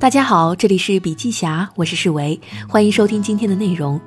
[0.00, 4.00] 大家好，这里是笔记侠，我是世维，欢迎收听今天的内容。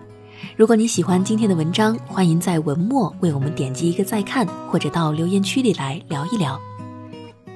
[0.55, 6.57] 如果你喜欢今天的文章，欢迎在文末为我们点击一个再看，或者到留言区里来聊一聊。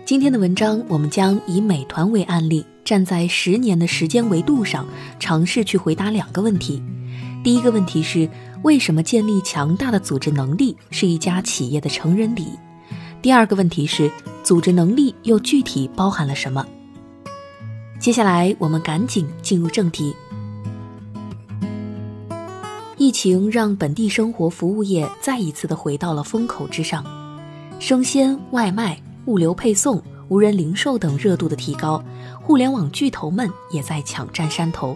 [0.03, 4.85] 今天的文章，我们将以美团为案例，站在十年的时间维度上，
[5.17, 6.83] 尝试去回答两个问题。
[7.41, 8.29] 第一个问题是，
[8.63, 12.47] 为什么建立强大的组织能力是一家企业的成人礼？
[13.21, 14.11] 第二个问题是，
[14.43, 16.65] 组织能力又具体包含了什么？
[17.99, 20.15] 接下来，我们赶紧进入正题。
[22.97, 27.03] 疫情让本地生活服务业再一次的回到了风口之上，
[27.79, 32.03] 生鲜、外卖、物流配送、无人零售等热度的提高，
[32.41, 34.95] 互联网巨头们也在抢占山头。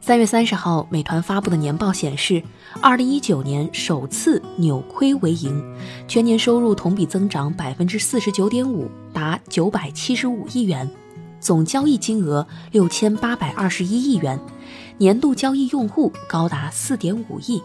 [0.00, 2.42] 三月三十号，美团发布的年报显示，
[2.80, 5.62] 二零一九年首次扭亏为盈，
[6.08, 10.90] 全年收入同比增长百分之四十九点五，达九百七十五亿元。
[11.40, 14.38] 总交易金额六千八百二十一亿元，
[14.98, 17.62] 年度交易用户高达四点五亿。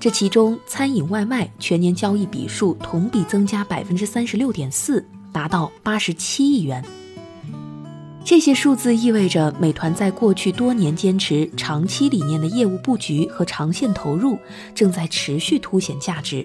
[0.00, 6.84] 这其中，餐饮外卖全年交易笔数同比增加百分之三十六点四，达到八十七亿元。
[8.24, 14.36] 这些数字意味着，美团在过去多年坚持长期理念的业务布局和长线投入，
[14.74, 16.44] 正在持续凸显价值。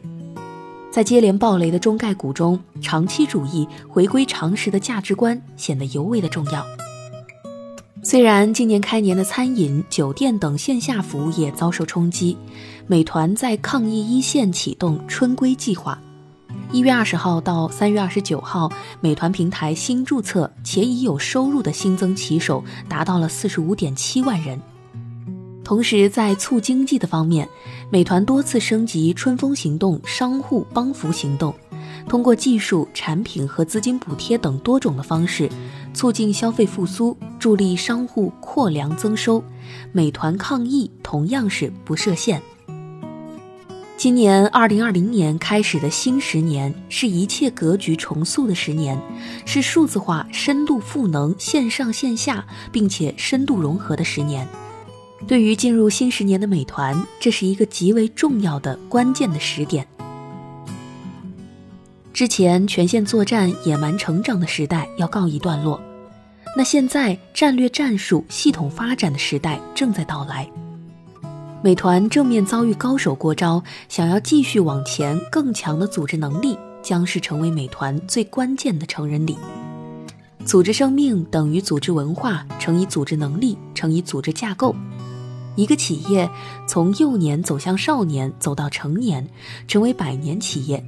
[0.92, 6.66] 在接连暴雷的中概股中，长期主义、回归常识的价值观显得尤为的重要。
[8.04, 12.36] 虽然今年开年的餐饮、酒店等线下服务业遭受冲击，
[12.88, 15.98] 美团在抗疫一线启动春归计划。
[16.74, 18.70] 一月二十号到三月二十九号，
[19.00, 24.60] 美团平台新注册且已有收入的新增骑手达到了四十五点七万人。
[25.64, 27.48] 同时，在促经济的方面，
[27.94, 31.54] 美团多次升级“春风行动”商户帮扶行动，
[32.08, 35.50] 通过技术、产品和资金补贴等多种的方式，
[35.94, 39.44] 促进消费复苏，助力商户扩粮增收。
[39.92, 42.42] 美团抗疫同样是不设限。
[43.98, 48.98] 今年二零二零年开始的新十年，是一切格局重塑的十年，
[49.46, 54.48] 是数字化深度赋能线上线下，并且深度融合的十年。
[55.28, 59.88] 对于进入新十年的美团，这是一个极为重要的关键的时点。
[62.14, 65.82] 之前全线作战、野蛮成长的时代要告一段落，
[66.58, 70.48] 那现在战略战术、系统发展的时代正在到来。
[71.64, 79.38] 美团正面遭遇高手过招，想要继续往前，更强的组织能力将是成为美团最关键的成人礼。
[80.44, 84.76] 组织生命等于组织文化乘以组织能力乘以组织架构。
[85.62, 86.28] 一个企业
[86.68, 89.30] 从幼年走向少年，走到成年，
[89.68, 90.84] 成为百年企业。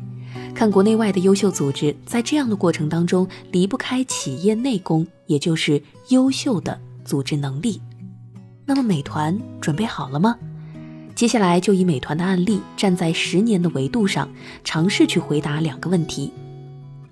[0.56, 5.80] 看国内外的优秀组织，在这样的过程当中，离不开企业内功，也就是
[6.10, 7.80] 优秀的组织能力。
[8.66, 10.36] 那么，美团准备好了吗？
[11.14, 14.28] 接下来就以美团的案例，站在十年的维度上，
[14.64, 16.32] 尝试去回答两个问题。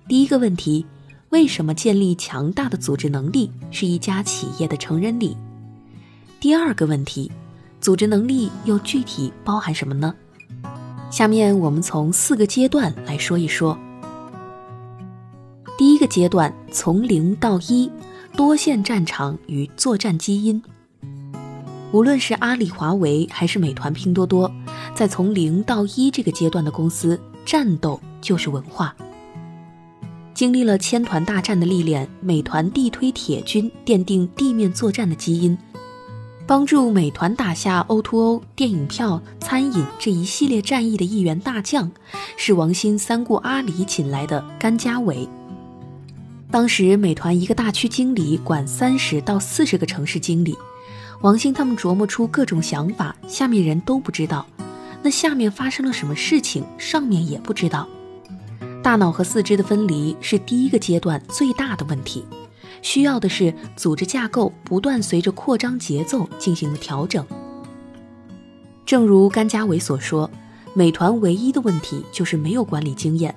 [0.07, 0.83] 第一个问题：
[1.29, 5.37] 为什么建立强大的组织能力是一家企业的成人礼？
[6.39, 7.31] 第二个问题。
[7.81, 10.13] 组织能力又具体包含什么呢？
[11.09, 13.77] 下面我们从四个阶段来说一说。
[15.77, 17.91] 第一个阶段，从零到一，
[18.37, 20.61] 多线战场与作战基因。
[21.91, 24.49] 无论是阿里、华为还是美团、拼多多，
[24.93, 28.95] 在从零到一这个阶段的公司，战斗就是文化。
[30.35, 35.57] 经历了千团大战的历练，美团地推铁军，奠定地面作战的基因。
[36.51, 41.89] 帮助美团打下 O2O、电影票、餐饮这一系列战役的一员大将，
[42.35, 45.25] 是王兴三顾阿里请来的甘家伟。
[46.51, 50.53] 当时美团一个大区经理管三十到四十个城市经理，
[51.21, 54.45] 王兴他们琢磨出各种想法，下面人都不知道。
[55.01, 57.87] 那下面发生了什么事情，上面也不知道。
[58.83, 62.25] 大脑和四肢的分离是第一个阶段最大的问题。
[62.81, 67.25] 需要的是组织架构不断随着扩张节奏进行了调整。
[68.85, 70.29] 正如甘家伟所说，
[70.73, 73.33] 美团唯一的问题就是没有管理经验，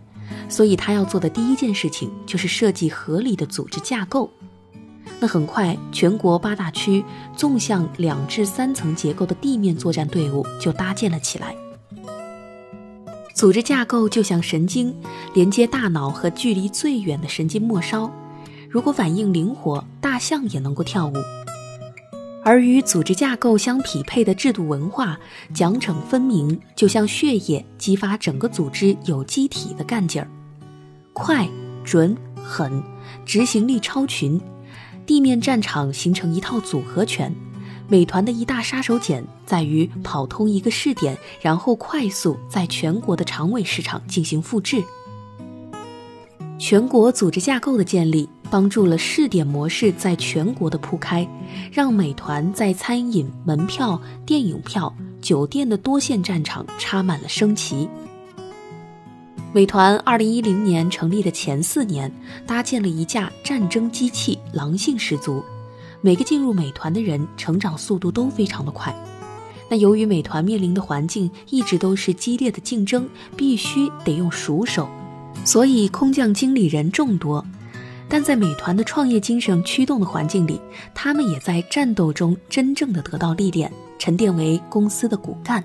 [0.49, 4.31] 所以他要做的第一件事情就是设计合理的组织架构。
[5.21, 7.05] 那很快，全国八大区
[7.37, 11.55] 纵向两至三层结构的地面作战队伍就搭建了起来。
[13.35, 14.95] 组织架构就像神经，
[15.35, 18.11] 连接大脑和距离最远的神经末梢。
[18.75, 21.13] 如果反应灵活，大象也能够跳舞。
[22.43, 25.17] 而与组织架构相匹配的制度文化，
[25.55, 30.27] 奖惩分明，就像血液，激发整个组织有机体的干劲儿，
[31.13, 31.49] 快、
[31.85, 32.83] 准、狠，
[33.25, 34.41] 执行力超群，
[35.07, 37.33] 地面战场形成一套组合拳。
[37.87, 44.83] 美团的一大杀手锏在于跑通一个试点，然后快速在全国的长尾市场进行复制。
[46.59, 51.27] 全国组织架构的建立，帮助了试点模式在全国的铺开，
[51.73, 57.89] 让美团在餐饮、门票、电影票、酒店的多线战场插满了升旗。
[59.53, 62.11] 美团二零一零年成立的前四年，
[62.47, 65.43] 搭建了一架战争机器，狼性十足。
[66.01, 68.95] 每个进入美团的人，成长速度都非常的快。
[69.71, 74.89] 那由于美团面临的环境一直都是激烈的竞争，必须得用熟手。
[75.45, 77.45] 所以空降经理人众多，
[78.09, 80.61] 但在美团的创业精神驱动的环境里，
[80.95, 85.65] 他们也在战斗中真正的得到历练，沉淀为公司的骨干。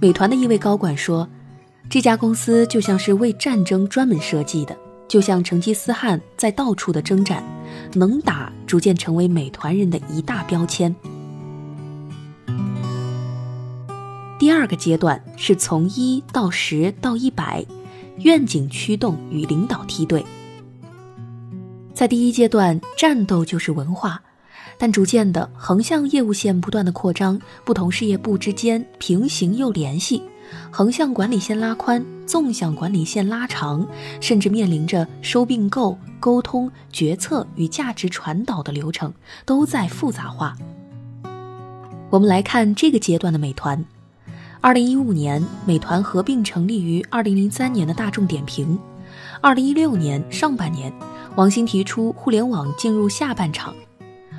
[0.00, 1.28] 美团的一位高管说
[1.90, 4.76] ：“这家公司就像是为战争专门设计的，
[5.06, 7.44] 就像成吉思汗在到处的征战，
[7.94, 10.94] 能打逐渐成为美团人的一大标签。”
[14.38, 17.64] 第二个阶段是从一到十到一百。
[18.22, 20.22] 愿景驱动与领导梯队，
[22.00, 24.22] 在第一阶段，战斗就是文化，
[24.78, 30.22] 但逐渐的，横向业务线不断的扩张，不同事业部之间平行又联系，
[30.70, 33.86] 横向管理线拉宽，纵向管理线拉长，
[34.18, 39.12] 甚至面临着收并购、沟通、决策与价值传导的流程
[39.44, 40.56] 都在复杂化。
[42.08, 43.84] 我们来看这个阶段的美团。
[44.62, 48.78] 二零一五年，美团合并成立于二零零三年的大众点评。
[49.42, 50.90] 二零一六年上半年，
[51.36, 53.74] 王兴提出互联网进入下半场。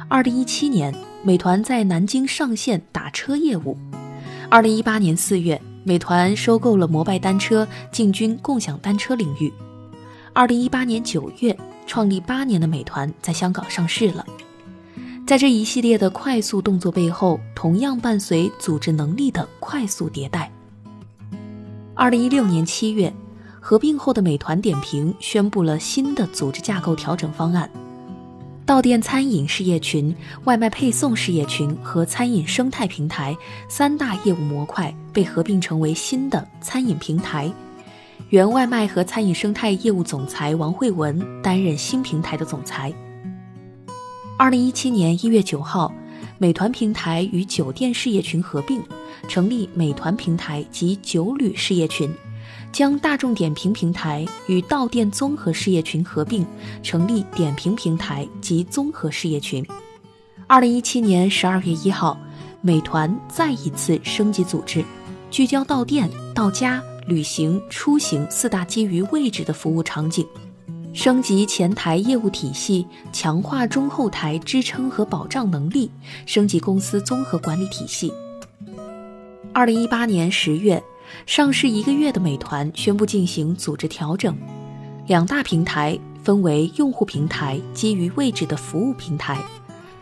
[0.08, 0.94] 二零一七年，
[1.24, 3.78] 美团在南京上线打车业务。
[4.50, 9.52] 二零一八年四月，美团收购了摩拜单车，进军共享单车领域。
[10.34, 11.58] 二零一八年九月，
[11.88, 14.26] 创立八年的美团在香港上市了。
[15.26, 20.52] 在这一系列的快速动作背后，同样伴随组织能力的快速迭代。
[21.94, 23.14] 二零一六年七月，
[23.64, 27.70] 合并后的美团点评宣布了新的组织架构调整方案：
[28.66, 30.14] 到店餐饮事业群、
[30.46, 33.38] 外卖配送事业群和餐饮生态平台
[33.70, 37.50] 三大业务模块被合并成为新的餐饮平台。
[38.30, 42.92] 原外卖和餐饮生态业务总裁王慧文担任新平台的总裁。
[44.40, 45.94] 二零一七年一月九号，
[46.40, 48.82] 美团平台与酒店事业群合并，
[49.28, 52.10] 成立美团平台及酒旅事业群；
[52.72, 56.46] 将大众点评平台与到店综合事业群合并，
[56.82, 59.66] 成立点评平台及综合事业群。
[60.48, 62.18] 二零一七年十二月一号，
[62.62, 64.84] 美团再一次升级组织，
[65.30, 70.26] 聚焦到店、到家、旅行、出行四大基于位置的服务场景。
[70.94, 75.90] 升级前台业务体系，强化中后台支撑和保障能力，
[76.26, 78.12] 升级公司综合管理体系。
[79.54, 80.82] 二零一八年十月，
[81.26, 84.38] 上市一个月的美团宣布进行组织调整，
[85.08, 89.38] 两大平台分为用户平台基于位置的服务平台，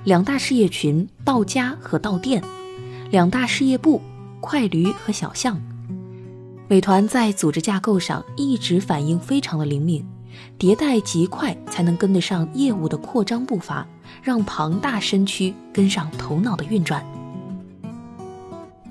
[0.04, 2.44] 两大事业群到家和到店，
[3.12, 4.02] 两大事业部
[4.40, 5.60] 快驴和小象。
[6.68, 10.06] 美团在组织架构上一直反应非常的灵敏。
[10.58, 13.86] 迭代极快，才能跟得上业务的扩张步伐，
[14.22, 17.04] 让庞大身躯跟上头脑的运转。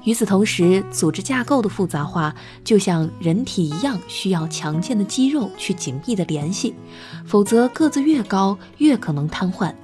[0.05, 6.75] 与此同时，组织架构的复杂化就像人体一样，需要强健的肌肉去紧密的联系，
[7.26, 9.75] 否则个子越高越可能瘫痪。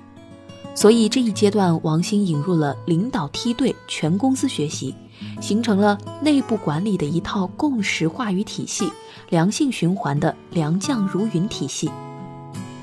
[0.74, 4.94] 所以这一阶段，王兴引入了领导梯队，全公司学习。
[5.40, 8.90] 形成了内部管理的一套共识话语体系，
[9.30, 11.88] 良性循环的良将如云体系。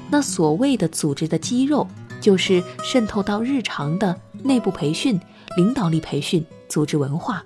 [0.10, 1.86] 那所谓的组织的肌肉，
[2.22, 5.20] 就是渗透到日常的内部培训、
[5.58, 7.44] 领导力培训、组织文化。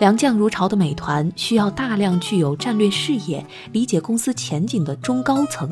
[0.00, 5.70] 良将如潮的美团需要大量具有战略视野、理解公司前景的中高层。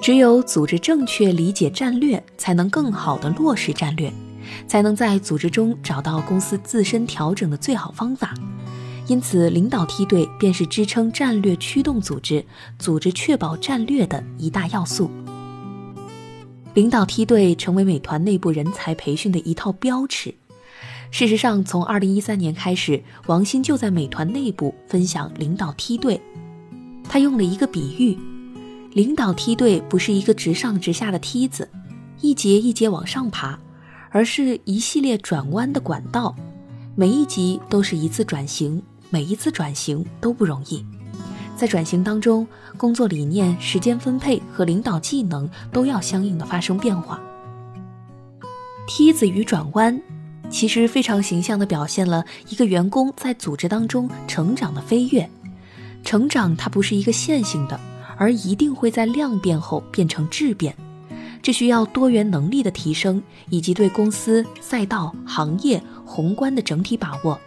[0.00, 4.12] 只有组织正确理解战略，才能更好的落实战略。
[4.68, 8.34] 才能在组织中找到公司自身调整的最好方法，
[9.08, 12.44] 因此领导梯队便是支撑战略驱动组织、
[12.78, 15.10] 组织确保战略的一大要素。
[16.74, 20.32] 领导梯队成为美团内部人才培训的一套标尺。
[21.14, 26.20] 事实上，从二零一三年开始，王兴就在美团内部分享领导梯队。
[27.08, 28.18] 他用了一个比喻：
[28.90, 31.70] 领导梯队不是一个直上直下的梯子，
[32.20, 33.56] 一节一节往上爬。
[34.10, 36.34] 而是一系列转弯的管道，
[36.96, 40.84] 每一级都是一次转型，每一次转型都不容易。
[41.54, 42.44] 在转型当中，
[42.76, 47.20] 工作理念、时间分配和领导技能都要相应的发生变化。
[48.88, 50.00] 梯子与转弯，
[50.50, 55.28] 其实非常形象地表现了一个员工在组织当中成长的飞跃。
[56.04, 57.78] 成长它不是一个线性的，
[58.16, 60.74] 而一定会在量变后变成质变。
[61.42, 67.38] 这需要多元能力的提升，以及对公司、赛道、行业宏观的整体把握。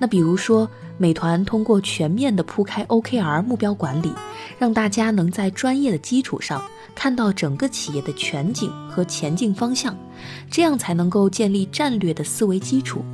[0.00, 0.66] 那比如说，
[0.96, 4.10] 美团通过全面的铺开 OKR 目标管理，
[4.58, 6.62] 让大家能在专业的基础上
[6.94, 9.94] 看到整个企业的全景和前进方向，
[10.50, 13.04] 这样才能够建立战略的思维基础。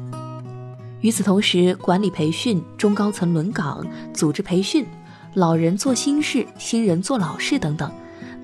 [1.01, 4.87] 与此同时，管理培训、中高层轮岗、组织培训、
[5.35, 7.91] 老人做新事、新人做老事等等，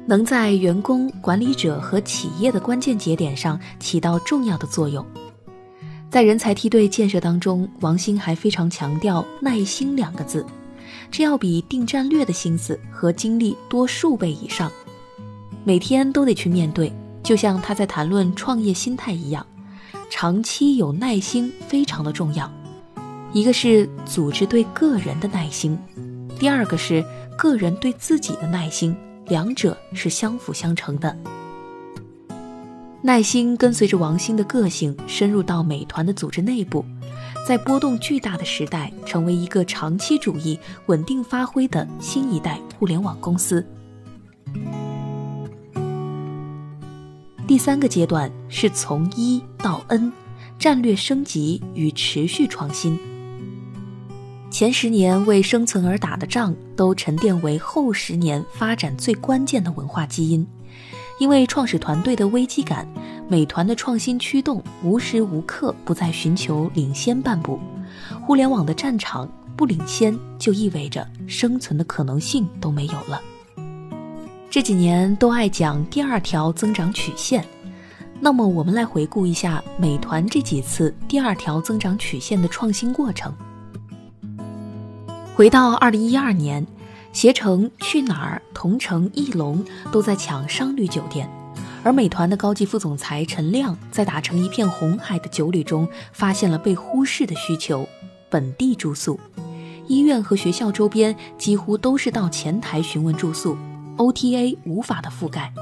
[0.04, 5.06] 能在员工、管理者和企业的关键节点上起到重要的作用。
[6.12, 10.44] 在人才梯队建设当中，王兴还非常强调“耐心”两个字，
[11.10, 14.70] 这要比定战略的心思和精力多数倍以上，
[15.64, 16.92] 每天都得去面对。
[17.22, 19.46] 就像他在谈论创业心态一样，
[20.10, 22.52] 长期有耐心非常的重要。
[23.32, 25.78] 一个是组织对个人的耐心，
[26.38, 27.02] 第二个是
[27.38, 28.94] 个人对自己的耐心，
[29.28, 31.16] 两者是相辅相成的。
[33.04, 36.84] 耐心跟随着王兴的个性深入到美团的组织内部，
[37.46, 40.56] 在波动巨大的时代，成为一个长期主义、
[40.86, 43.66] 稳定发挥的新一代互联网公司。
[47.44, 50.12] 第三个阶段是从一到 N，
[50.56, 52.96] 战略升级与持续创新。
[54.48, 60.46] 前十年为生存而打的仗，都沉淀为后十年发展最关键的文化基因。
[61.22, 62.84] 因为创始团队的危机感，
[63.28, 67.60] 美团的创新驱动无时无刻不在寻求领先半步。
[68.20, 73.22] 互联网的战场不领先，就意味着生存的可能性都没有了。
[74.50, 77.44] 这几年都爱讲第二条增长曲线，
[78.18, 83.32] 那么我们来回顾一下美团这几次第二条增长曲线的创新过程。
[85.36, 86.66] 回到二零一二年。
[87.12, 91.28] 携程、去哪儿、同城、艺龙都在抢商旅酒店，
[91.84, 97.86] 而美团的高级副总裁陈亮在打成一片红海的酒旅中，发现了被忽视的需求——
[98.30, 99.20] 本地住宿。
[99.88, 103.56] 医院和学校周边几乎都是到前台询问住宿
[103.98, 105.52] ，OTA 无法的覆盖。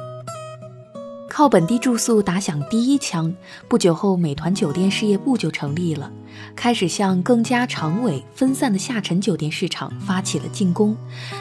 [1.41, 3.35] 靠本地住宿打响第一枪，
[3.67, 6.13] 不久后，美团酒店事业部就成立了，
[6.55, 10.95] 开始向更加长尾分散的下沉酒店市场发起了进攻，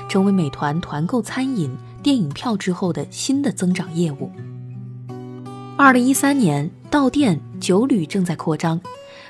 [0.08, 1.70] 成为美团团购餐饮、
[2.02, 4.32] 电影票之后的新的增长业务。
[5.76, 8.80] 二零一三年，到店酒旅正在扩张，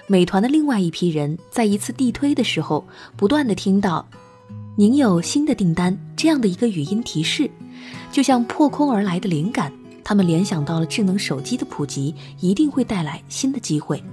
[0.06, 2.86] 美团的另外一批人在一次地推的时候，
[3.18, 4.08] 不断的听到
[4.78, 7.50] “您有新的订单”这样的一个语音提示，
[8.12, 9.74] 就像破空而来的灵感。
[10.10, 14.04] 他们联想到了智能手机的普及一定会带来新的机会，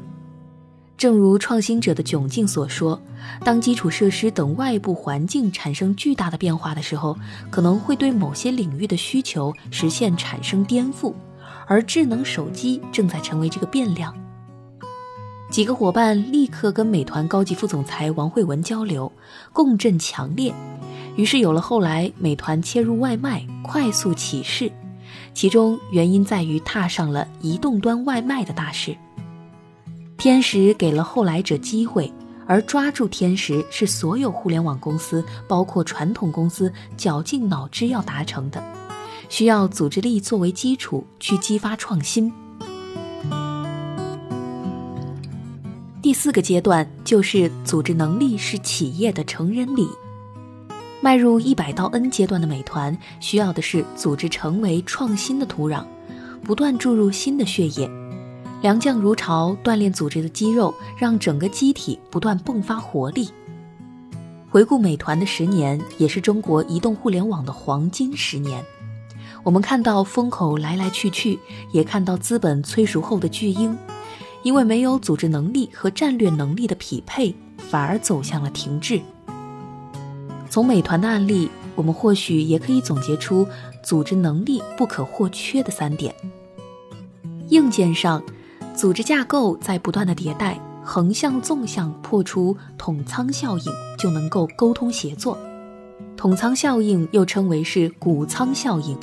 [0.95, 3.01] 正如创新者的窘境所说，
[3.43, 7.17] 当基础设施等外部环境产生巨大的变化的时候，
[7.51, 11.15] 可能会对某些领域的需求实现产生颠覆，
[11.67, 14.15] 而智能手机正在成为这个变量。
[15.51, 19.11] 几个伙伴立刻跟美团高级副总裁王慧文交流，
[19.51, 20.53] 共振强烈，
[21.17, 24.71] 于是有了后来美团切入外卖、快速起势。
[25.35, 28.97] 其中原因在于踏上了移动端外卖的大势。
[30.17, 32.13] 天时给了后来者机会，
[32.47, 38.63] 而抓住天时是所有互联网公司，包括传统公司绞尽脑汁要达成的，
[39.29, 42.33] 需要组织力作为基础去激发创新。
[46.01, 49.89] 第四个阶段就是组织能力是企业的成人礼。
[51.07, 55.85] 迈入一百到 N 阶段的美团，需要的是组织成为创新的土壤，
[56.43, 57.89] 不断注入新的血液，
[58.61, 63.31] 良将如潮，锻炼组织的肌肉，让整个机体不断迸发活力。
[64.51, 68.61] 回顾美团的十年，也是中国移动互联网的黄金十年。
[69.45, 71.39] 我们看到风口来来去去，
[71.71, 73.79] 也看到资本催熟后的巨婴，
[74.43, 79.01] 因为没有组织能力和战略能力的匹配，反而走向了停滞。
[80.49, 83.47] 从美团的案例，我们或许也可以总结出
[83.83, 86.15] 组织能力不可或缺的三点：
[87.51, 88.23] 硬件上，
[88.75, 95.37] 组织架构在不断的迭代，横向纵向破除统仓效应，就能够沟通协作；
[96.17, 98.97] 统仓效应又称为是谷仓效应，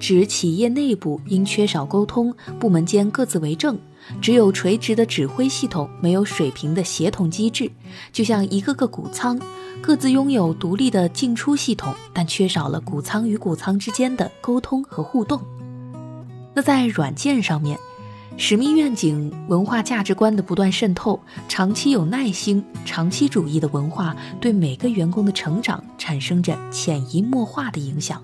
[0.00, 3.78] 指企业内部因缺少沟通，部门间各自为政，
[4.20, 7.70] 只有垂直的指挥系统，没有水平的协同机制，
[8.12, 9.38] 就像一个个谷仓，
[9.80, 15.40] 各自拥有独立的进出系统，但缺少了谷仓与谷仓之间的沟通和互动。
[16.54, 17.78] 那在软件上面。
[18.38, 28.22] 使命愿景、文化价值观的不断渗透，长期有耐心、长期主义的文化，对每个员工的成长产生着潜移默化的影响。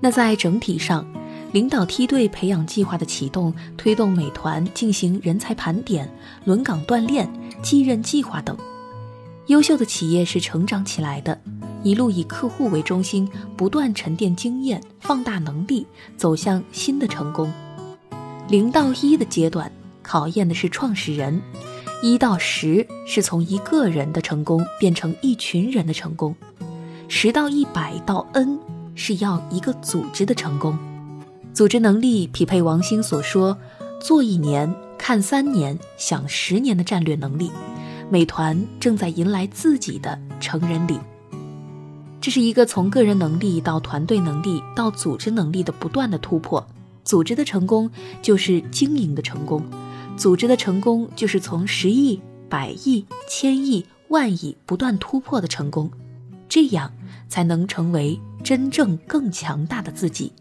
[0.00, 1.04] 那在整体上，
[1.50, 6.08] 领导梯队培养计划的启动，推动美团进行人才盘点、
[6.44, 7.26] 轮岗锻炼、
[7.62, 8.54] 继任计划等，
[9.46, 11.40] 优秀的企业是成长起来的，
[11.82, 13.26] 一路以客户为中心，
[13.56, 15.86] 不断沉淀经验、放大能力，
[16.18, 17.50] 走向新的成功。
[18.48, 21.40] 零到一的阶段考验的是创始人，
[22.02, 26.36] 一到十是从一个人的成功变成一群人的成功，
[27.08, 28.58] 十到一百到 N
[28.94, 30.78] 是要一个组织的成功。
[31.58, 33.58] 组织能力匹配王兴所说
[33.98, 37.50] “做一年看三年想十年”的战略能力，
[38.08, 40.96] 美团正在迎来自己的成人礼。
[42.20, 46.64] 这是一个从个人能力到团队能力到组织能力的不断的突破。
[47.02, 47.90] 组织的成功
[48.22, 49.60] 就是经营的成功，
[50.16, 55.90] 组织的成功就是从十亿、百亿、千亿、万亿不断突破的成功，
[56.48, 56.92] 这样
[57.28, 60.32] 才能成为真正更强大的自己。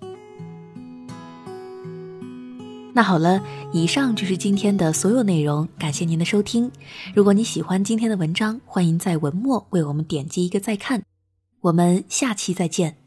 [2.98, 3.40] 那好了，
[3.72, 6.72] 以上就是今天的所有内容，感谢您的收听。
[7.14, 11.04] 如果你喜欢今天的文章，欢迎在文末为我们点击一个再看。
[11.62, 12.98] 我们下期再见。